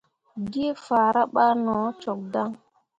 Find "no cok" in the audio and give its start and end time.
1.63-2.19